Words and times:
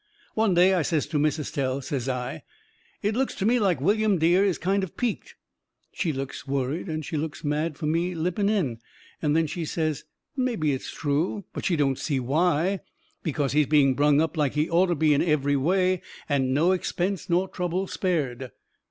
One 0.33 0.55
day 0.55 0.73
I 0.73 0.81
says 0.81 1.05
to 1.09 1.19
Miss 1.19 1.37
Estelle, 1.37 1.79
says 1.79 2.09
I: 2.09 2.41
"It 3.03 3.15
looks 3.15 3.35
to 3.35 3.45
me 3.45 3.59
like 3.59 3.79
William 3.79 4.17
Dear 4.17 4.43
is 4.43 4.57
kind 4.57 4.83
of 4.83 4.97
peaked." 4.97 5.35
She 5.93 6.11
looks 6.11 6.47
worried 6.47 6.87
and 6.87 7.05
she 7.05 7.17
looks 7.17 7.43
mad 7.43 7.77
fur 7.77 7.85
me 7.85 8.15
lipping 8.15 8.49
in, 8.49 8.79
and 9.21 9.35
then 9.35 9.45
she 9.45 9.63
says 9.63 10.05
mebby 10.35 10.73
it 10.73 10.81
is 10.81 10.89
true, 10.89 11.43
but 11.53 11.65
she 11.65 11.75
don't 11.75 11.99
see 11.99 12.19
why, 12.19 12.79
because 13.21 13.51
he 13.51 13.61
is 13.61 13.67
being 13.67 13.93
brung 13.93 14.19
up 14.19 14.35
like 14.35 14.53
he 14.53 14.67
orter 14.67 14.95
be 14.95 15.13
in 15.13 15.21
every 15.21 15.55
way 15.55 16.01
and 16.27 16.51
no 16.51 16.71
expense 16.71 17.29
nor 17.29 17.47
trouble 17.47 17.85
spared. 17.85 18.49